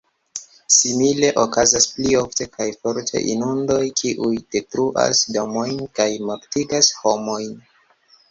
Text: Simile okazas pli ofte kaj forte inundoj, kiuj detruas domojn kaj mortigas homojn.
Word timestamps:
Simile 0.75 1.27
okazas 1.41 1.83
pli 1.97 2.15
ofte 2.21 2.47
kaj 2.55 2.67
forte 2.85 3.21
inundoj, 3.33 3.83
kiuj 4.01 4.31
detruas 4.55 5.21
domojn 5.37 5.83
kaj 5.99 6.07
mortigas 6.31 6.91
homojn. 7.03 7.53